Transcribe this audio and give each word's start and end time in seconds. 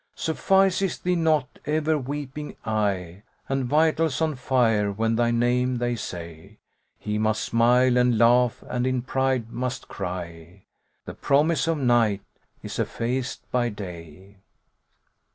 Suffices 0.15 0.97
thee 0.97 1.15
not 1.15 1.59
ever 1.67 1.95
weeping 1.95 2.55
eye, 2.65 3.21
* 3.35 3.47
And 3.49 3.65
vitals 3.65 4.19
on 4.19 4.33
fire 4.33 4.91
when 4.91 5.15
thy 5.15 5.29
name 5.29 5.77
they 5.77 5.95
say? 5.95 6.57
He 6.97 7.19
must 7.19 7.43
smile 7.43 7.95
and 7.97 8.17
laugh 8.17 8.63
and 8.67 8.87
in 8.87 9.03
pride 9.03 9.51
must 9.51 9.87
cry 9.87 10.63
* 10.81 11.05
The 11.05 11.13
promise 11.13 11.67
of 11.67 11.77
Night 11.77 12.23
is 12.63 12.79
effaced 12.79 13.43
by 13.51 13.69
Day.'" 13.69 14.37